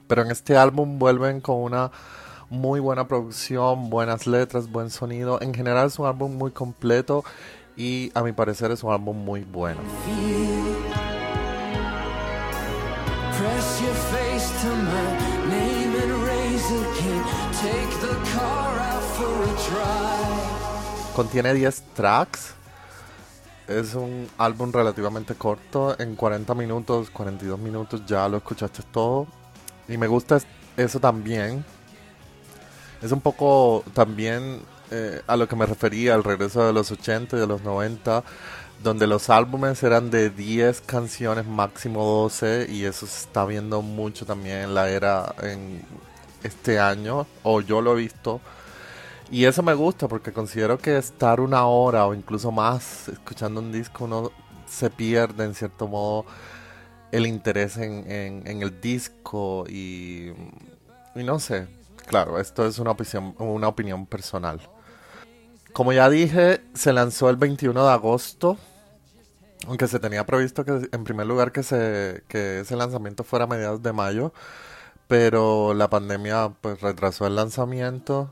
Pero 0.06 0.22
en 0.22 0.30
este 0.32 0.56
álbum 0.56 0.98
vuelven 0.98 1.40
con 1.40 1.56
una 1.56 1.92
muy 2.48 2.80
buena 2.80 3.06
producción, 3.06 3.90
buenas 3.90 4.26
letras, 4.26 4.70
buen 4.70 4.90
sonido. 4.90 5.40
En 5.40 5.54
general 5.54 5.86
es 5.86 5.98
un 6.00 6.06
álbum 6.06 6.36
muy 6.36 6.50
completo 6.50 7.24
y 7.76 8.10
a 8.14 8.22
mi 8.22 8.32
parecer 8.32 8.72
es 8.72 8.82
un 8.82 8.92
álbum 8.92 9.16
muy 9.16 9.44
bueno. 9.44 9.80
Contiene 21.14 21.54
10 21.54 21.82
tracks. 21.94 22.54
Es 23.70 23.94
un 23.94 24.26
álbum 24.36 24.72
relativamente 24.72 25.36
corto. 25.36 25.94
En 26.00 26.16
40 26.16 26.54
minutos, 26.56 27.08
42 27.10 27.56
minutos 27.56 28.02
ya 28.04 28.28
lo 28.28 28.38
escuchaste 28.38 28.82
todo. 28.90 29.28
Y 29.88 29.96
me 29.96 30.08
gusta 30.08 30.40
eso 30.76 30.98
también. 30.98 31.64
Es 33.00 33.12
un 33.12 33.20
poco 33.20 33.84
también 33.94 34.60
eh, 34.90 35.22
a 35.24 35.36
lo 35.36 35.46
que 35.46 35.54
me 35.54 35.66
refería, 35.66 36.14
al 36.14 36.24
regreso 36.24 36.66
de 36.66 36.72
los 36.72 36.90
80 36.90 37.36
y 37.36 37.38
de 37.38 37.46
los 37.46 37.62
90, 37.62 38.24
donde 38.82 39.06
los 39.06 39.30
álbumes 39.30 39.80
eran 39.84 40.10
de 40.10 40.30
10 40.30 40.80
canciones, 40.80 41.46
máximo 41.46 42.04
12, 42.04 42.66
y 42.68 42.86
eso 42.86 43.06
se 43.06 43.20
está 43.26 43.44
viendo 43.44 43.82
mucho 43.82 44.26
también 44.26 44.56
en 44.62 44.74
la 44.74 44.90
era 44.90 45.32
en 45.42 45.80
este 46.42 46.80
año, 46.80 47.24
o 47.44 47.60
yo 47.60 47.80
lo 47.80 47.92
he 47.92 48.02
visto. 48.02 48.40
Y 49.30 49.44
eso 49.44 49.62
me 49.62 49.74
gusta 49.74 50.08
porque 50.08 50.32
considero 50.32 50.78
que 50.78 50.96
estar 50.96 51.40
una 51.40 51.64
hora 51.66 52.06
o 52.06 52.14
incluso 52.14 52.50
más 52.50 53.08
escuchando 53.08 53.60
un 53.60 53.70
disco 53.70 54.04
uno 54.04 54.32
se 54.66 54.90
pierde 54.90 55.44
en 55.44 55.54
cierto 55.54 55.86
modo 55.86 56.26
el 57.12 57.26
interés 57.26 57.76
en, 57.76 58.10
en, 58.10 58.62
el 58.62 58.80
disco 58.80 59.64
y, 59.68 60.32
y, 61.14 61.24
no 61.24 61.40
sé, 61.40 61.66
claro, 62.06 62.38
esto 62.38 62.66
es 62.66 62.78
una 62.78 62.92
opinión, 62.92 63.34
una 63.38 63.68
opinión 63.68 64.06
personal. 64.06 64.60
Como 65.72 65.92
ya 65.92 66.08
dije, 66.08 66.60
se 66.74 66.92
lanzó 66.92 67.30
el 67.30 67.36
21 67.36 67.84
de 67.84 67.92
agosto, 67.92 68.56
aunque 69.66 69.88
se 69.88 69.98
tenía 69.98 70.24
previsto 70.24 70.64
que 70.64 70.88
en 70.90 71.04
primer 71.04 71.26
lugar 71.26 71.52
que, 71.52 71.62
se, 71.62 72.22
que 72.28 72.60
ese 72.60 72.76
lanzamiento 72.76 73.24
fuera 73.24 73.44
a 73.44 73.48
mediados 73.48 73.82
de 73.82 73.92
mayo, 73.92 74.32
pero 75.08 75.74
la 75.74 75.90
pandemia 75.90 76.52
pues 76.60 76.80
retrasó 76.80 77.26
el 77.26 77.36
lanzamiento. 77.36 78.30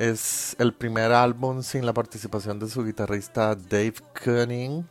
Es 0.00 0.56
el 0.58 0.72
primer 0.72 1.12
álbum 1.12 1.62
sin 1.62 1.84
la 1.84 1.92
participación 1.92 2.58
de 2.58 2.70
su 2.70 2.82
guitarrista 2.86 3.54
Dave 3.54 3.96
Koenig, 4.24 4.82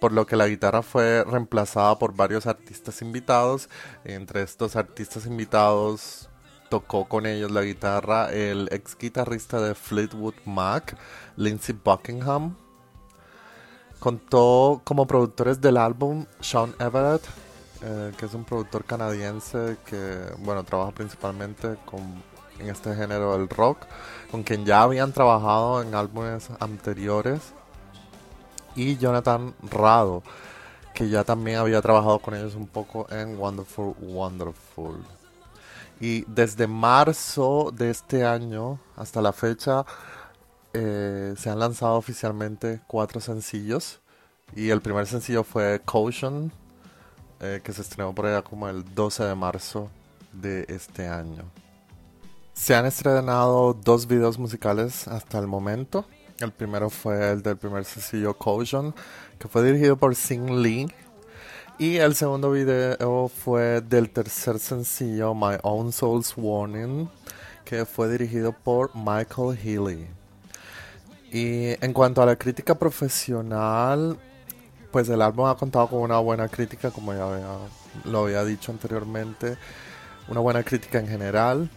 por 0.00 0.10
lo 0.10 0.26
que 0.26 0.34
la 0.34 0.48
guitarra 0.48 0.82
fue 0.82 1.22
reemplazada 1.22 1.96
por 1.96 2.12
varios 2.12 2.48
artistas 2.48 3.02
invitados. 3.02 3.68
Entre 4.02 4.42
estos 4.42 4.74
artistas 4.74 5.26
invitados 5.26 6.28
tocó 6.68 7.04
con 7.04 7.24
ellos 7.24 7.52
la 7.52 7.62
guitarra 7.62 8.32
el 8.32 8.68
ex 8.72 8.98
guitarrista 8.98 9.60
de 9.60 9.76
Fleetwood 9.76 10.34
Mac, 10.44 10.98
Lindsey 11.36 11.78
Buckingham. 11.84 12.56
Contó 14.00 14.80
como 14.82 15.06
productores 15.06 15.60
del 15.60 15.76
álbum 15.76 16.26
Sean 16.40 16.74
Everett, 16.80 17.22
eh, 17.82 18.10
que 18.18 18.26
es 18.26 18.34
un 18.34 18.42
productor 18.44 18.84
canadiense 18.84 19.76
que 19.86 20.32
bueno 20.38 20.64
trabaja 20.64 20.90
principalmente 20.90 21.76
con, 21.86 22.02
en 22.58 22.68
este 22.68 22.94
género 22.94 23.36
del 23.36 23.48
rock, 23.48 23.78
con 24.30 24.42
quien 24.42 24.64
ya 24.64 24.82
habían 24.82 25.12
trabajado 25.12 25.82
en 25.82 25.94
álbumes 25.94 26.48
anteriores 26.60 27.52
y 28.74 28.96
Jonathan 28.96 29.54
Rado, 29.62 30.22
que 30.94 31.08
ya 31.08 31.24
también 31.24 31.58
había 31.58 31.82
trabajado 31.82 32.18
con 32.18 32.34
ellos 32.34 32.54
un 32.54 32.66
poco 32.66 33.06
en 33.10 33.38
Wonderful 33.38 33.94
Wonderful. 34.00 35.04
Y 36.00 36.24
desde 36.28 36.66
marzo 36.66 37.72
de 37.74 37.90
este 37.90 38.24
año 38.24 38.78
hasta 38.96 39.20
la 39.20 39.32
fecha 39.32 39.84
eh, 40.72 41.34
se 41.36 41.50
han 41.50 41.58
lanzado 41.58 41.96
oficialmente 41.96 42.80
cuatro 42.86 43.20
sencillos. 43.20 44.00
Y 44.54 44.70
el 44.70 44.80
primer 44.80 45.06
sencillo 45.06 45.44
fue 45.44 45.82
Caution, 45.84 46.52
eh, 47.40 47.60
que 47.62 47.72
se 47.72 47.82
estrenó 47.82 48.14
por 48.14 48.26
allá 48.26 48.42
como 48.42 48.68
el 48.68 48.84
12 48.94 49.24
de 49.24 49.34
marzo 49.34 49.90
de 50.32 50.64
este 50.68 51.06
año. 51.08 51.44
Se 52.58 52.74
han 52.74 52.86
estrenado 52.86 53.72
dos 53.72 54.08
videos 54.08 54.36
musicales 54.36 55.06
hasta 55.06 55.38
el 55.38 55.46
momento. 55.46 56.04
El 56.40 56.50
primero 56.50 56.90
fue 56.90 57.30
el 57.30 57.40
del 57.40 57.56
primer 57.56 57.84
sencillo 57.84 58.36
Caution, 58.36 58.94
que 59.38 59.46
fue 59.46 59.62
dirigido 59.62 59.96
por 59.96 60.16
Sing 60.16 60.60
Lee. 60.60 60.92
Y 61.78 61.98
el 61.98 62.16
segundo 62.16 62.50
video 62.50 63.28
fue 63.28 63.80
del 63.80 64.10
tercer 64.10 64.58
sencillo 64.58 65.34
My 65.34 65.56
Own 65.62 65.92
Soul's 65.92 66.34
Warning, 66.36 67.08
que 67.64 67.86
fue 67.86 68.10
dirigido 68.10 68.52
por 68.52 68.90
Michael 68.94 69.56
Healy. 69.56 70.08
Y 71.30 71.82
en 71.82 71.92
cuanto 71.92 72.22
a 72.22 72.26
la 72.26 72.36
crítica 72.36 72.74
profesional, 72.74 74.18
pues 74.90 75.08
el 75.08 75.22
álbum 75.22 75.46
ha 75.46 75.56
contado 75.56 75.86
con 75.86 76.00
una 76.00 76.18
buena 76.18 76.48
crítica, 76.48 76.90
como 76.90 77.14
ya 77.14 77.28
lo 78.04 78.24
había 78.24 78.44
dicho 78.44 78.72
anteriormente, 78.72 79.56
una 80.26 80.40
buena 80.40 80.64
crítica 80.64 80.98
en 80.98 81.06
general 81.06 81.70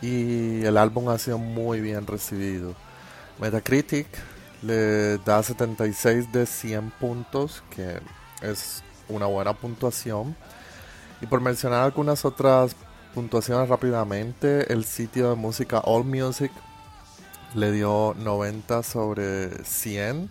y 0.00 0.64
el 0.64 0.76
álbum 0.76 1.08
ha 1.08 1.18
sido 1.18 1.38
muy 1.38 1.80
bien 1.80 2.06
recibido. 2.06 2.74
Metacritic 3.38 4.06
le 4.62 5.18
da 5.18 5.42
76 5.42 6.32
de 6.32 6.46
100 6.46 6.90
puntos, 6.92 7.62
que 7.70 8.00
es 8.42 8.82
una 9.08 9.26
buena 9.26 9.52
puntuación. 9.54 10.36
Y 11.20 11.26
por 11.26 11.40
mencionar 11.40 11.82
algunas 11.82 12.24
otras 12.24 12.76
puntuaciones 13.14 13.68
rápidamente, 13.68 14.72
el 14.72 14.84
sitio 14.84 15.30
de 15.30 15.36
música 15.36 15.80
All 15.80 16.04
Music 16.04 16.50
le 17.54 17.72
dio 17.72 18.14
90 18.18 18.82
sobre 18.82 19.64
100. 19.64 20.30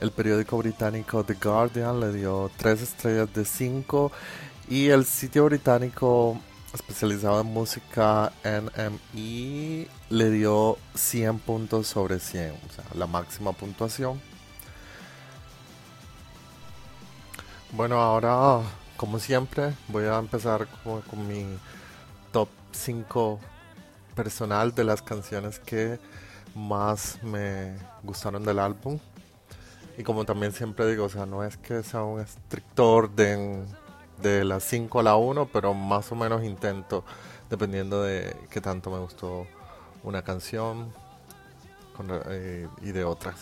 El 0.00 0.10
periódico 0.12 0.56
británico 0.58 1.24
The 1.24 1.34
Guardian 1.34 2.00
le 2.00 2.12
dio 2.12 2.50
3 2.56 2.82
estrellas 2.82 3.32
de 3.34 3.44
5. 3.44 4.12
Y 4.70 4.88
el 4.88 5.04
sitio 5.04 5.44
británico 5.46 6.38
especializado 6.78 7.40
en 7.40 7.46
música 7.48 8.32
NME 8.44 9.88
le 10.10 10.30
dio 10.30 10.78
100 10.94 11.40
puntos 11.40 11.88
sobre 11.88 12.20
100, 12.20 12.52
o 12.52 12.72
sea, 12.72 12.84
la 12.94 13.06
máxima 13.06 13.52
puntuación. 13.52 14.20
Bueno, 17.72 18.00
ahora, 18.00 18.62
como 18.96 19.18
siempre, 19.18 19.74
voy 19.88 20.04
a 20.04 20.18
empezar 20.18 20.68
con, 20.84 21.02
con 21.02 21.26
mi 21.26 21.44
top 22.32 22.48
5 22.72 23.40
personal 24.14 24.74
de 24.74 24.84
las 24.84 25.02
canciones 25.02 25.58
que 25.58 25.98
más 26.54 27.22
me 27.22 27.76
gustaron 28.02 28.44
del 28.44 28.60
álbum. 28.60 28.98
Y 29.98 30.04
como 30.04 30.24
también 30.24 30.52
siempre 30.52 30.88
digo, 30.88 31.06
o 31.06 31.08
sea, 31.08 31.26
no 31.26 31.42
es 31.44 31.56
que 31.56 31.82
sea 31.82 32.04
un 32.04 32.20
estricto 32.20 32.88
orden 32.88 33.66
de 34.22 34.44
las 34.44 34.64
5 34.64 35.00
a 35.00 35.02
la 35.02 35.16
1, 35.16 35.48
pero 35.52 35.74
más 35.74 36.10
o 36.12 36.14
menos 36.14 36.44
intento, 36.44 37.04
dependiendo 37.50 38.02
de 38.02 38.36
qué 38.50 38.60
tanto 38.60 38.90
me 38.90 38.98
gustó 38.98 39.46
una 40.02 40.22
canción 40.22 40.92
eh, 42.28 42.68
y 42.82 42.92
de 42.92 43.04
otras. 43.04 43.36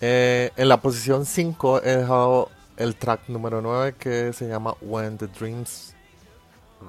Eh, 0.00 0.50
en 0.56 0.68
la 0.68 0.80
posición 0.80 1.24
5 1.24 1.82
he 1.82 1.96
dejado 1.96 2.50
el 2.76 2.96
track 2.96 3.28
número 3.28 3.62
9 3.62 3.94
que 3.98 4.32
se 4.32 4.46
llama 4.46 4.74
When 4.82 5.16
the 5.16 5.26
Dreams 5.26 5.94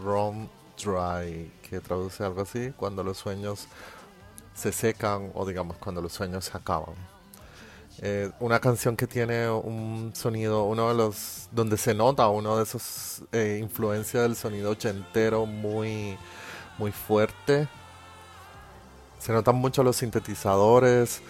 Run 0.03 0.49
Dry, 0.77 1.51
que 1.61 1.79
traduce 1.79 2.23
algo 2.23 2.41
así, 2.41 2.73
cuando 2.75 3.03
los 3.03 3.17
sueños 3.17 3.67
se 4.53 4.71
secan 4.71 5.31
o 5.33 5.45
digamos 5.45 5.77
cuando 5.77 6.01
los 6.01 6.13
sueños 6.13 6.45
se 6.45 6.57
acaban. 6.57 6.95
Eh, 7.99 8.31
una 8.39 8.59
canción 8.59 8.95
que 8.95 9.07
tiene 9.07 9.49
un 9.49 10.11
sonido, 10.13 10.65
uno 10.65 10.89
de 10.89 10.93
los, 10.93 11.49
donde 11.51 11.77
se 11.77 11.95
nota 11.95 12.27
uno 12.27 12.57
de 12.57 12.63
esos 12.63 13.23
eh, 13.31 13.59
influencias 13.61 14.21
del 14.21 14.35
sonido 14.35 14.71
ochentero 14.71 15.45
muy, 15.47 16.17
muy 16.77 16.91
fuerte. 16.91 17.67
Se 19.19 19.33
notan 19.33 19.55
mucho 19.55 19.81
los 19.83 19.95
sintetizadores. 19.95 21.21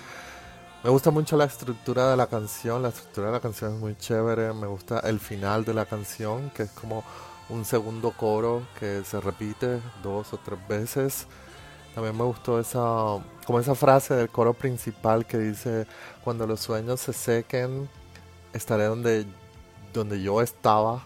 Me 0.83 0.89
gusta 0.89 1.09
mucho 1.09 1.37
la 1.37 1.45
estructura 1.45 2.11
de 2.11 2.17
la 2.17 2.27
canción, 2.27 2.83
la 2.83 2.89
estructura 2.89 3.27
de 3.27 3.33
la 3.33 3.39
canción 3.39 3.73
es 3.75 3.79
muy 3.79 3.95
chévere. 3.95 4.53
Me 4.53 4.67
gusta 4.67 4.99
el 4.99 5.19
final 5.19 5.63
de 5.63 5.73
la 5.73 5.85
canción, 5.85 6.49
que 6.51 6.63
es 6.63 6.71
como 6.71 7.03
un 7.49 7.63
segundo 7.63 8.11
coro 8.11 8.67
que 8.77 9.03
se 9.05 9.21
repite 9.21 9.79
dos 10.03 10.33
o 10.33 10.37
tres 10.37 10.59
veces. 10.67 11.27
También 11.97 12.15
me 12.15 12.25
gustó 12.25 12.59
esa, 12.59 13.17
como 13.47 13.59
esa 13.59 13.73
frase 13.73 14.13
del 14.13 14.29
coro 14.29 14.53
principal 14.53 15.25
que 15.25 15.39
dice, 15.39 15.87
cuando 16.23 16.45
los 16.45 16.59
sueños 16.59 16.99
se 16.99 17.11
sequen, 17.11 17.89
estaré 18.53 18.83
donde, 18.83 19.25
donde 19.95 20.21
yo 20.21 20.43
estaba. 20.43 21.03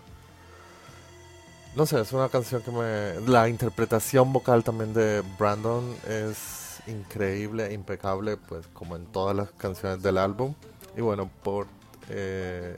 No 1.77 1.85
sé, 1.85 2.01
es 2.01 2.11
una 2.11 2.27
canción 2.27 2.61
que 2.61 2.71
me... 2.71 3.25
La 3.25 3.47
interpretación 3.47 4.33
vocal 4.33 4.65
también 4.65 4.93
de 4.93 5.23
Brandon 5.39 5.95
es 6.09 6.81
increíble, 6.87 7.71
impecable, 7.71 8.35
pues 8.35 8.67
como 8.73 8.97
en 8.97 9.05
todas 9.05 9.33
las 9.33 9.49
canciones 9.51 10.03
del 10.03 10.17
álbum. 10.17 10.55
Y 10.97 10.99
bueno, 10.99 11.31
por, 11.41 11.67
eh, 12.09 12.75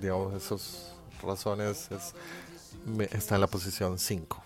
digamos, 0.00 0.34
esas 0.34 0.96
razones 1.22 1.90
está 3.12 3.36
en 3.36 3.40
la 3.40 3.46
posición 3.46 4.00
5. 4.00 4.41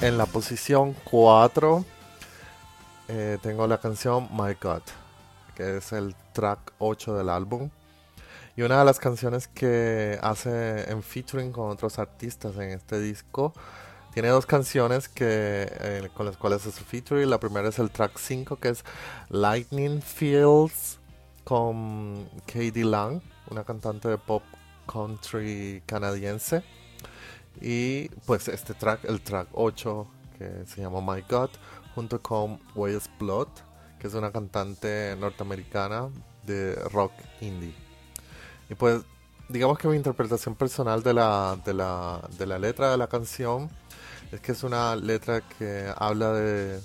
En 0.00 0.18
la 0.18 0.26
posición 0.26 0.94
4 1.04 1.84
eh, 3.08 3.38
tengo 3.42 3.66
la 3.66 3.78
canción 3.78 4.28
My 4.32 4.54
God, 4.60 4.82
que 5.54 5.78
es 5.78 5.92
el 5.92 6.14
track 6.32 6.72
8 6.78 7.14
del 7.14 7.28
álbum. 7.28 7.70
Y 8.56 8.62
una 8.62 8.78
de 8.78 8.84
las 8.84 8.98
canciones 8.98 9.48
que 9.48 10.18
hace 10.22 10.90
en 10.90 11.02
featuring 11.02 11.52
con 11.52 11.70
otros 11.70 11.98
artistas 11.98 12.56
en 12.56 12.70
este 12.70 13.00
disco 13.00 13.52
tiene 14.12 14.28
dos 14.28 14.46
canciones 14.46 15.08
que, 15.08 15.68
eh, 15.70 16.08
con 16.14 16.26
las 16.26 16.36
cuales 16.36 16.66
hace 16.66 16.84
featuring. 16.84 17.28
La 17.28 17.38
primera 17.38 17.68
es 17.68 17.78
el 17.78 17.90
track 17.90 18.16
5, 18.16 18.56
que 18.56 18.68
es 18.70 18.84
Lightning 19.28 20.00
Fields 20.00 20.98
con 21.44 22.28
Katie 22.46 22.84
Lang, 22.84 23.20
una 23.50 23.64
cantante 23.64 24.08
de 24.08 24.18
pop 24.18 24.42
country 24.86 25.82
canadiense. 25.86 26.62
Y 27.60 28.08
pues 28.26 28.48
este 28.48 28.74
track, 28.74 29.04
el 29.04 29.20
track 29.20 29.48
8, 29.52 30.06
que 30.38 30.66
se 30.66 30.80
llama 30.80 31.00
My 31.00 31.22
God, 31.28 31.50
junto 31.94 32.20
con 32.20 32.60
Wales 32.74 33.08
Blood, 33.18 33.48
que 33.98 34.08
es 34.08 34.14
una 34.14 34.32
cantante 34.32 35.16
norteamericana 35.18 36.08
de 36.44 36.74
rock 36.92 37.12
indie. 37.40 37.74
Y 38.68 38.74
pues, 38.74 39.02
digamos 39.48 39.78
que 39.78 39.88
mi 39.88 39.96
interpretación 39.96 40.54
personal 40.54 41.02
de 41.02 41.14
la, 41.14 41.58
de 41.64 41.74
la, 41.74 42.28
de 42.38 42.46
la 42.46 42.58
letra 42.58 42.90
de 42.90 42.96
la 42.96 43.06
canción 43.06 43.70
es 44.32 44.40
que 44.40 44.52
es 44.52 44.62
una 44.64 44.96
letra 44.96 45.42
que 45.42 45.92
habla 45.96 46.32
de 46.32 46.80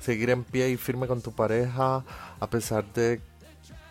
seguir 0.00 0.30
en 0.30 0.42
pie 0.42 0.70
y 0.70 0.76
firme 0.76 1.06
con 1.06 1.22
tu 1.22 1.32
pareja 1.32 2.04
a 2.40 2.50
pesar 2.50 2.84
de 2.92 3.20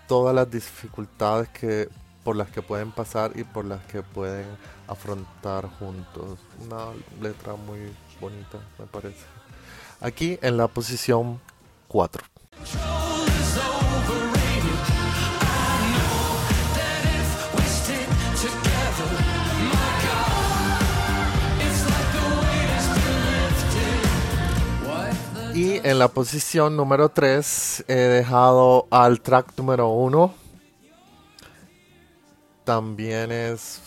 todas 0.08 0.36
las 0.36 0.52
dificultades 0.52 1.48
que 1.50 1.88
por 2.24 2.36
las 2.36 2.50
que 2.50 2.62
pueden 2.62 2.92
pasar 2.92 3.32
y 3.36 3.44
por 3.44 3.66
las 3.66 3.84
que 3.86 4.02
pueden 4.04 4.46
afrontar 4.88 5.68
juntos. 5.80 6.40
Una 6.60 6.88
letra 7.22 7.56
muy 7.56 7.94
bonita, 8.20 8.60
me 8.78 8.86
parece. 8.86 9.26
Aquí 10.00 10.38
en 10.42 10.58
la 10.58 10.68
posición 10.68 11.40
4. 11.88 12.24
Y 25.54 25.86
en 25.86 26.00
la 26.00 26.08
posición 26.08 26.78
número 26.78 27.10
3 27.10 27.86
he 27.88 27.94
dejado 27.94 28.88
al 28.90 29.20
track 29.22 29.54
número 29.58 29.90
1. 29.90 30.41
También 32.72 33.34
es 33.34 33.82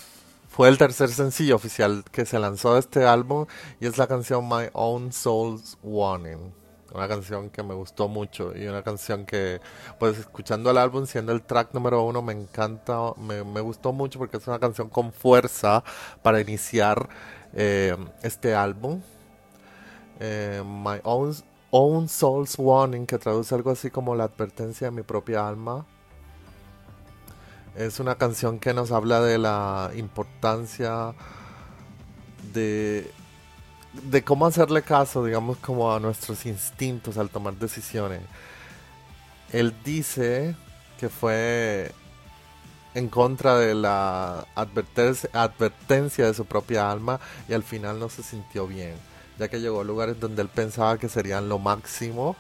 fue 0.50 0.68
el 0.68 0.76
tercer 0.76 1.08
sencillo 1.08 1.56
oficial 1.56 2.04
que 2.12 2.26
se 2.26 2.38
lanzó 2.38 2.74
de 2.74 2.80
este 2.80 3.06
álbum 3.06 3.46
y 3.80 3.86
es 3.86 3.96
la 3.96 4.06
canción 4.06 4.46
My 4.46 4.68
Own 4.74 5.10
Soul's 5.10 5.78
Warning. 5.82 6.52
Una 6.92 7.08
canción 7.08 7.48
que 7.48 7.62
me 7.62 7.72
gustó 7.72 8.08
mucho 8.08 8.54
y 8.54 8.66
una 8.66 8.82
canción 8.82 9.24
que, 9.24 9.62
pues 9.98 10.18
escuchando 10.18 10.70
el 10.70 10.76
álbum, 10.76 11.06
siendo 11.06 11.32
el 11.32 11.40
track 11.40 11.72
número 11.72 12.02
uno, 12.02 12.20
me 12.20 12.34
encanta, 12.34 13.14
me, 13.16 13.40
gustó 13.62 13.94
mucho 13.94 14.18
porque 14.18 14.36
es 14.36 14.46
una 14.46 14.58
canción 14.58 14.90
con 14.90 15.14
fuerza 15.14 15.82
para 16.20 16.42
iniciar 16.42 17.08
eh, 17.54 17.96
este 18.22 18.54
álbum. 18.54 19.00
Eh, 20.20 20.62
My 20.62 21.00
Own, 21.04 21.34
Own 21.70 22.06
Soul's 22.06 22.58
Warning, 22.58 23.06
que 23.06 23.16
traduce 23.16 23.54
algo 23.54 23.70
así 23.70 23.90
como 23.90 24.14
la 24.14 24.24
advertencia 24.24 24.88
de 24.88 24.90
mi 24.90 25.02
propia 25.02 25.48
alma 25.48 25.86
es 27.76 28.00
una 28.00 28.16
canción 28.16 28.58
que 28.58 28.72
nos 28.72 28.92
habla 28.92 29.20
de 29.20 29.38
la 29.38 29.90
importancia 29.96 31.14
de, 32.52 33.10
de 34.04 34.22
cómo 34.22 34.46
hacerle 34.46 34.82
caso, 34.82 35.24
digamos, 35.24 35.58
como 35.58 35.92
a 35.92 36.00
nuestros 36.00 36.46
instintos 36.46 37.18
al 37.18 37.30
tomar 37.30 37.54
decisiones. 37.54 38.20
Él 39.52 39.74
dice 39.84 40.54
que 40.98 41.08
fue 41.08 41.92
en 42.94 43.08
contra 43.08 43.58
de 43.58 43.74
la 43.74 44.46
advertencia, 44.54 46.26
de 46.26 46.34
su 46.34 46.44
propia 46.44 46.90
alma 46.90 47.18
y 47.48 47.54
al 47.54 47.64
final 47.64 47.98
no 47.98 48.08
se 48.08 48.22
sintió 48.22 48.66
bien, 48.68 48.94
ya 49.38 49.48
que 49.48 49.60
llegó 49.60 49.80
a 49.80 49.84
lugares 49.84 50.20
donde 50.20 50.42
él 50.42 50.48
pensaba 50.48 50.96
que 50.98 51.08
serían 51.08 51.48
lo 51.48 51.58
máximo, 51.58 52.36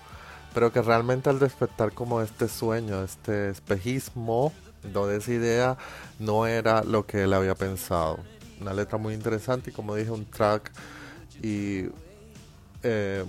pero 0.54 0.72
que 0.72 0.80
realmente 0.80 1.28
al 1.28 1.40
despertar 1.40 1.92
como 1.92 2.20
este 2.20 2.48
sueño, 2.48 3.02
este 3.02 3.50
espejismo, 3.50 4.52
donde 4.92 5.16
esa 5.16 5.32
idea 5.32 5.78
no 6.18 6.46
era 6.46 6.82
lo 6.82 7.06
que 7.06 7.22
él 7.22 7.32
había 7.32 7.54
pensado. 7.54 8.18
Una 8.60 8.72
letra 8.72 8.98
muy 8.98 9.14
interesante 9.14 9.70
y 9.70 9.72
como 9.72 9.94
dije, 9.94 10.10
un 10.10 10.26
track 10.26 10.72
y 11.42 11.86
eh, 12.82 13.24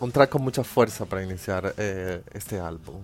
un 0.00 0.12
track 0.12 0.30
con 0.30 0.42
mucha 0.42 0.64
fuerza 0.64 1.04
para 1.04 1.22
iniciar 1.22 1.74
eh, 1.76 2.22
este 2.32 2.58
álbum. 2.58 3.02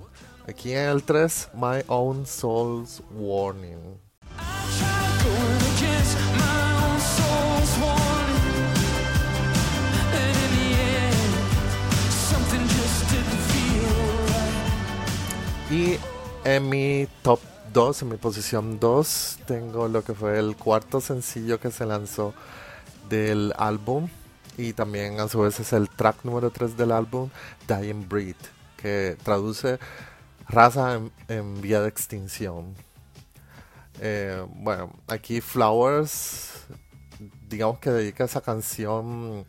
Aquí 0.49 0.73
en 0.73 0.89
el 0.89 1.03
3, 1.03 1.51
My 1.55 1.83
Own 1.89 2.27
Soul's 2.27 3.03
Warning. 3.11 3.99
Y 15.69 15.99
en 16.45 16.69
mi 16.69 17.09
top 17.23 17.41
en 17.74 18.09
mi 18.09 18.16
posición 18.16 18.81
2, 18.81 19.38
tengo 19.46 19.87
lo 19.88 20.02
que 20.02 20.14
fue 20.14 20.38
el 20.38 20.57
cuarto 20.57 21.00
sencillo 21.00 21.61
que 21.61 21.70
se 21.70 21.85
lanzó 21.85 22.33
del 23.11 23.52
álbum 23.59 24.09
y 24.57 24.72
también 24.72 25.20
a 25.20 25.29
su 25.29 25.40
vez 25.40 25.61
es 25.61 25.74
el 25.74 25.90
track 25.90 26.24
número 26.24 26.50
3 26.50 26.76
del 26.76 26.90
álbum, 26.90 27.29
Dying 27.68 28.09
Breed, 28.09 28.37
que 28.79 29.18
traduce 29.22 29.79
raza 30.48 31.00
en, 31.29 31.61
vía 31.61 31.83
de 31.83 31.88
extinción. 31.88 32.74
Eh, 34.00 34.42
bueno, 34.55 34.90
aquí 35.07 35.42
Flowers, 35.42 36.64
digamos 37.48 37.79
que 37.79 37.90
dedica 37.90 38.24
esa 38.24 38.40
canción 38.40 39.44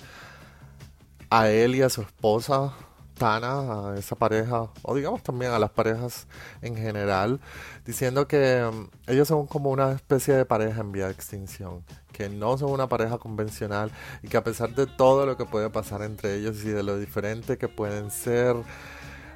a 1.29 1.49
él 1.49 1.75
y 1.75 1.81
a 1.81 1.89
su 1.89 2.01
esposa, 2.01 2.73
A 3.19 3.95
esa 3.97 4.15
pareja, 4.15 4.69
o 4.83 4.95
digamos 4.95 5.23
también 5.23 5.51
a 5.51 5.57
las 5.57 5.71
parejas 5.71 6.27
en 6.61 6.75
general, 6.75 7.39
diciendo 7.83 8.27
que 8.27 8.69
mm, 8.71 9.11
ellos 9.11 9.27
son 9.27 9.47
como 9.47 9.71
una 9.71 9.91
especie 9.93 10.35
de 10.35 10.45
pareja 10.45 10.81
en 10.81 10.91
vía 10.91 11.05
de 11.05 11.13
extinción, 11.13 11.83
que 12.11 12.29
no 12.29 12.59
son 12.59 12.69
una 12.71 12.87
pareja 12.87 13.17
convencional 13.17 13.91
y 14.21 14.27
que 14.27 14.37
a 14.37 14.43
pesar 14.43 14.75
de 14.75 14.85
todo 14.85 15.25
lo 15.25 15.35
que 15.35 15.45
puede 15.45 15.71
pasar 15.71 16.03
entre 16.03 16.35
ellos 16.35 16.63
y 16.63 16.69
de 16.69 16.83
lo 16.83 16.99
diferente 16.99 17.57
que 17.57 17.67
pueden 17.67 18.11
ser, 18.11 18.55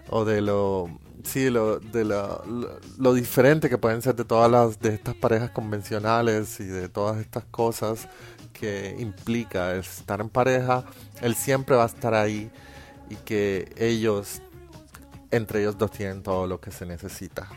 o 0.09 0.25
de 0.25 0.41
lo 0.41 0.87
sí 1.23 1.49
lo, 1.49 1.79
de 1.79 2.05
lo, 2.05 2.43
lo, 2.99 3.13
diferente 3.13 3.69
que 3.69 3.77
pueden 3.77 4.01
ser 4.01 4.15
de 4.15 4.25
todas 4.25 4.51
las 4.51 4.79
de 4.79 4.93
estas 4.93 5.15
parejas 5.15 5.51
convencionales 5.51 6.59
y 6.59 6.65
de 6.65 6.89
todas 6.89 7.19
estas 7.19 7.45
cosas 7.45 8.07
que 8.53 8.95
implica 8.99 9.75
estar 9.75 10.19
en 10.21 10.29
pareja 10.29 10.83
él 11.21 11.35
siempre 11.35 11.75
va 11.75 11.83
a 11.83 11.87
estar 11.87 12.15
ahí 12.15 12.51
y 13.11 13.15
que 13.17 13.73
ellos, 13.77 14.41
entre 15.31 15.59
ellos 15.59 15.77
dos, 15.77 15.91
tienen 15.91 16.23
todo 16.23 16.47
lo 16.47 16.61
que 16.61 16.71
se 16.71 16.85
necesita. 16.85 17.49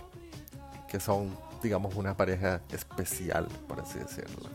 Que 0.88 0.98
son, 0.98 1.36
digamos, 1.62 1.94
una 1.94 2.16
pareja 2.16 2.60
especial, 2.72 3.46
por 3.68 3.80
así 3.80 4.00
decirlo. 4.00 4.50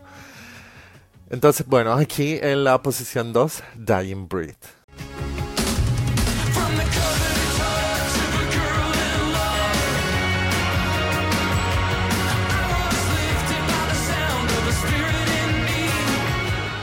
Entonces, 1.30 1.66
bueno, 1.66 1.94
aquí 1.94 2.38
en 2.42 2.64
la 2.64 2.82
posición 2.82 3.32
2, 3.32 3.62
Dying 3.76 4.28
Breed. 4.28 4.56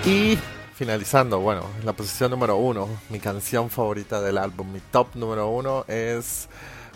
Y 0.05 0.39
finalizando, 0.77 1.39
bueno, 1.39 1.63
la 1.83 1.93
posición 1.93 2.29
número 2.29 2.55
uno, 2.57 2.87
mi 3.09 3.19
canción 3.19 3.71
favorita 3.71 4.21
del 4.21 4.37
álbum, 4.37 4.71
mi 4.71 4.79
top 4.79 5.07
número 5.15 5.49
uno 5.49 5.83
es 5.87 6.47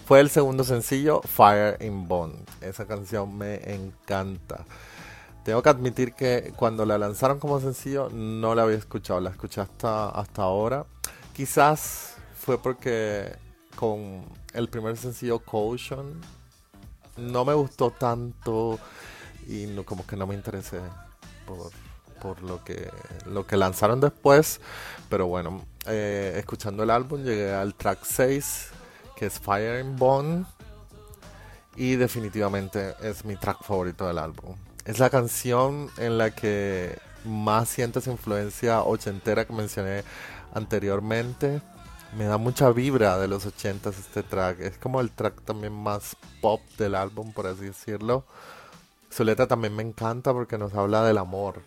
fue 0.06 0.20
el 0.20 0.30
segundo 0.30 0.64
sencillo 0.64 1.22
Fire 1.22 1.84
in 1.84 2.08
Bond. 2.08 2.48
Esa 2.62 2.86
canción 2.86 3.36
me 3.36 3.56
encanta. 3.74 4.66
Tengo 5.44 5.64
que 5.64 5.70
admitir 5.70 6.14
que 6.14 6.54
cuando 6.56 6.86
la 6.86 7.00
lanzaron 7.00 7.40
como 7.40 7.60
sencillo 7.60 8.10
no 8.12 8.54
la 8.54 8.62
había 8.64 8.78
escuchado, 8.78 9.20
la 9.20 9.32
escuché 9.32 9.62
hasta, 9.62 10.10
hasta 10.10 10.44
ahora. 10.44 10.86
Quizás 11.34 12.18
fue 12.36 12.60
porque 12.60 13.36
con 13.76 14.24
el 14.54 14.70
primer 14.70 14.96
sencillo 14.96 15.40
Caution 15.40 16.22
no 17.18 17.46
me 17.46 17.56
gustó 17.56 17.90
tanto 17.90 18.78
y 19.48 19.66
no, 19.66 19.84
como 19.86 20.06
que 20.06 20.16
no 20.16 20.28
me 20.28 20.36
interesé 20.36 20.82
por 21.48 21.72
por 22.22 22.42
lo 22.44 22.64
que, 22.64 22.90
lo 23.26 23.46
que 23.46 23.58
lanzaron 23.58 24.00
después. 24.00 24.62
Pero 25.10 25.28
bueno, 25.28 25.66
eh, 25.88 26.36
escuchando 26.38 26.84
el 26.84 26.90
álbum 26.90 27.24
llegué 27.24 27.52
al 27.52 27.76
track 27.76 28.00
6, 28.04 28.70
que 29.16 29.26
es 29.26 29.40
Fire 29.40 29.84
in 29.84 29.96
Bone. 29.96 30.46
Y 31.76 31.96
definitivamente 31.96 32.96
es 33.02 33.26
mi 33.26 33.36
track 33.36 33.64
favorito 33.64 34.06
del 34.08 34.18
álbum. 34.18 34.56
Es 34.86 35.00
la 35.00 35.10
canción 35.10 35.90
en 35.98 36.18
la 36.18 36.32
que 36.32 36.98
más 37.24 37.70
siento 37.70 38.00
esa 38.00 38.12
influencia 38.12 38.82
ochentera 38.82 39.46
que 39.46 39.54
mencioné 39.54 40.04
anteriormente. 40.54 41.62
Me 42.18 42.26
da 42.26 42.38
mucha 42.38 42.70
vibra 42.72 43.18
de 43.18 43.28
los 43.28 43.46
ochentas 43.46 43.98
este 43.98 44.22
track. 44.22 44.60
Es 44.60 44.78
como 44.78 45.00
el 45.00 45.12
track 45.12 45.42
también 45.44 45.74
más 45.74 46.18
pop 46.42 46.62
del 46.78 46.96
álbum, 46.96 47.32
por 47.32 47.48
así 47.48 47.66
decirlo. 47.66 48.26
Su 49.10 49.24
letra 49.24 49.48
también 49.48 49.76
me 49.76 49.84
encanta 49.84 50.34
porque 50.34 50.58
nos 50.58 50.74
habla 50.74 51.04
del 51.04 51.18
amor. 51.18 51.62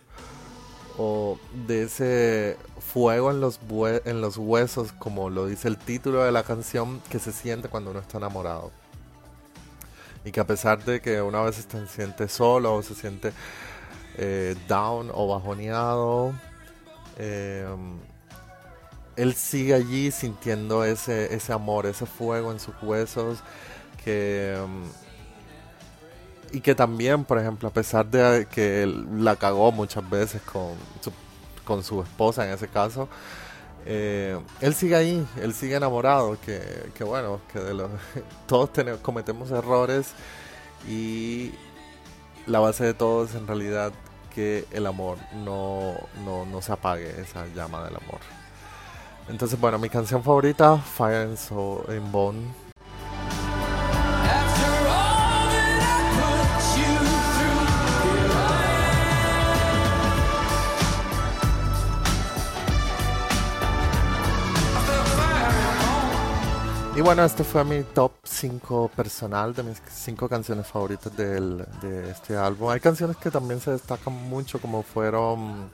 O 0.97 1.37
de 1.67 1.83
ese 1.83 2.57
fuego 2.79 3.31
en 3.31 3.41
los, 3.41 3.59
en 4.05 4.21
los 4.21 4.37
huesos, 4.37 4.93
como 4.93 5.29
lo 5.29 5.45
dice 5.45 5.67
el 5.67 5.77
título 5.77 6.23
de 6.23 6.31
la 6.31 6.43
canción, 6.43 7.01
que 7.09 7.19
se 7.19 7.31
siente 7.31 7.67
cuando 7.67 7.91
uno 7.91 7.99
está 7.99 8.17
enamorado. 8.17 8.71
Y 10.23 10.31
que 10.31 10.39
a 10.39 10.47
pesar 10.47 10.83
de 10.83 11.01
que 11.01 11.21
una 11.21 11.41
vez 11.41 11.55
se 11.55 11.87
siente 11.87 12.27
solo 12.27 12.75
o 12.75 12.81
se 12.81 12.95
siente 12.95 13.33
eh, 14.17 14.55
down 14.67 15.11
o 15.13 15.27
bajoneado, 15.27 16.33
eh, 17.17 17.67
él 19.15 19.33
sigue 19.33 19.73
allí 19.73 20.11
sintiendo 20.11 20.83
ese, 20.83 21.33
ese 21.33 21.53
amor, 21.53 21.85
ese 21.85 22.05
fuego 22.05 22.51
en 22.51 22.59
sus 22.59 22.75
huesos 22.81 23.39
que... 24.03 24.57
y 26.55 26.61
que 26.61 26.73
también, 26.73 27.25
por 27.25 27.37
ejemplo, 27.37 27.67
a 27.67 27.73
pesar 27.73 28.05
de 28.05 28.47
que 28.49 28.83
él 28.83 29.05
la 29.25 29.35
cagó 29.35 29.73
muchas 29.73 30.09
veces 30.09 30.41
con 30.41 30.75
su, 31.01 31.11
con 31.65 31.83
su 31.83 32.01
esposa 32.01 32.47
en 32.47 32.53
ese 32.53 32.69
caso, 32.69 33.09
eh, 33.85 34.39
él 34.61 34.73
sigue 34.73 34.95
ahí, 34.95 35.27
él 35.41 35.53
sigue 35.53 35.75
enamorado, 35.75 36.37
que, 36.39 36.61
que 36.95 37.03
bueno, 37.03 37.41
que 37.51 37.59
de 37.59 37.73
los, 37.73 37.91
todos 38.47 38.71
tenemos, 38.71 39.01
cometemos 39.01 39.51
errores 39.51 40.13
y 40.87 41.51
la 42.47 42.59
base 42.59 42.85
de 42.85 42.93
todo 42.93 43.25
es 43.25 43.35
en 43.35 43.47
realidad 43.47 43.91
que 44.33 44.65
el 44.71 44.85
amor 44.85 45.17
no, 45.43 45.95
no, 46.23 46.45
no 46.45 46.61
se 46.61 46.71
apague, 46.71 47.19
esa 47.19 47.47
llama 47.47 47.83
del 47.83 47.97
amor. 47.97 48.21
Entonces, 49.27 49.59
bueno, 49.59 49.77
mi 49.77 49.89
canción 49.89 50.23
favorita, 50.23 50.77
Fire 50.77 51.27
and 51.27 51.37
Soul 51.37 51.83
in 51.89 52.09
Bone 52.13 52.64
Y 66.95 67.01
bueno, 67.01 67.25
este 67.25 67.43
fue 67.43 67.65
mi 67.65 67.83
top 67.83 68.13
5 68.23 68.89
personal 68.95 69.53
de 69.53 69.63
mis 69.63 69.81
5 69.85 70.29
canciones 70.29 70.65
favoritas 70.65 71.13
del, 71.17 71.57
de 71.81 72.09
este 72.09 72.37
álbum. 72.37 72.69
Hay 72.69 72.79
canciones 72.79 73.17
que 73.17 73.29
también 73.29 73.59
se 73.59 73.71
destacan 73.71 74.13
mucho, 74.13 74.61
como 74.61 74.81
fueron 74.81 75.69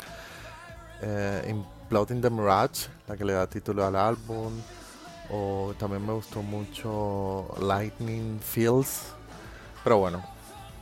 eh, 1.03 1.45
Imploding 1.47 2.21
the 2.21 2.29
Mirage, 2.31 2.87
la 3.07 3.15
que 3.15 3.23
le 3.23 3.33
da 3.33 3.45
título 3.45 3.85
al 3.85 3.97
álbum. 3.97 4.51
O 5.29 5.75
también 5.77 6.03
me 6.03 6.13
gustó 6.13 6.41
mucho 6.41 7.53
Lightning 7.61 8.39
Fields. 8.39 9.13
Pero 9.83 9.99
bueno, 9.99 10.23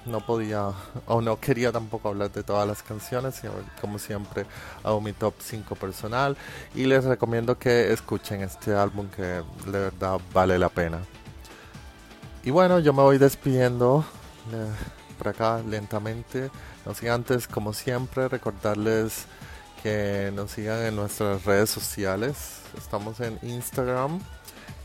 no 0.09 0.25
podía 0.25 0.71
o 1.07 1.21
no 1.21 1.39
quería 1.39 1.71
tampoco 1.71 2.09
hablar 2.09 2.31
de 2.31 2.43
todas 2.43 2.67
las 2.67 2.83
canciones, 2.83 3.41
como 3.79 3.99
siempre 3.99 4.45
hago 4.83 4.99
mi 5.01 5.13
top 5.13 5.33
5 5.39 5.75
personal 5.75 6.35
y 6.75 6.85
les 6.85 7.05
recomiendo 7.05 7.57
que 7.57 7.93
escuchen 7.93 8.41
este 8.41 8.73
álbum 8.73 9.07
que 9.09 9.21
de 9.21 9.79
verdad 9.79 10.19
vale 10.33 10.59
la 10.59 10.69
pena. 10.69 10.99
Y 12.43 12.51
bueno, 12.51 12.79
yo 12.79 12.93
me 12.93 13.01
voy 13.01 13.17
despidiendo 13.17 14.03
eh, 14.51 14.71
por 15.17 15.27
acá 15.29 15.61
lentamente. 15.67 16.49
No 16.85 16.93
sin 16.93 17.09
antes, 17.09 17.47
como 17.47 17.73
siempre, 17.73 18.27
recordarles 18.27 19.25
que 19.83 20.31
nos 20.33 20.51
sigan 20.51 20.85
en 20.85 20.95
nuestras 20.95 21.45
redes 21.45 21.69
sociales. 21.69 22.61
Estamos 22.77 23.19
en 23.19 23.37
Instagram, 23.43 24.19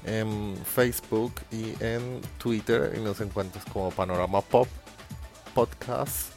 en 0.04 0.56
Facebook 0.64 1.34
y 1.50 1.74
en 1.80 2.20
Twitter 2.38 2.92
y 2.96 3.00
nos 3.00 3.20
encuentras 3.20 3.64
como 3.66 3.90
Panorama 3.90 4.40
Pop 4.40 4.68
podcast. 5.54 6.32